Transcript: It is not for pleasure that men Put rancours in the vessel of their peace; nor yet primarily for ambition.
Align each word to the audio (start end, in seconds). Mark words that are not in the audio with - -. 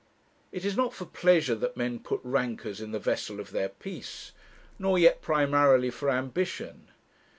It 0.51 0.65
is 0.65 0.75
not 0.75 0.95
for 0.95 1.05
pleasure 1.05 1.53
that 1.53 1.77
men 1.77 1.99
Put 1.99 2.21
rancours 2.23 2.81
in 2.81 2.89
the 2.91 2.97
vessel 2.97 3.39
of 3.39 3.51
their 3.51 3.69
peace; 3.69 4.31
nor 4.79 4.97
yet 4.97 5.21
primarily 5.21 5.91
for 5.91 6.09
ambition. 6.09 6.87